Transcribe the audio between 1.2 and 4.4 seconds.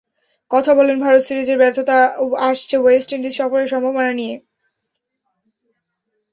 সিরিজের ব্যর্থতা, আসছে ওয়েস্ট ইন্ডিজ সফরের সম্ভাবনা নিয়ে।